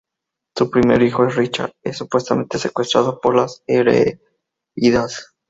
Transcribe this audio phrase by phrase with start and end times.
[0.57, 5.31] Su primer hijo Richard es supuestamente secuestrado por las nereidas.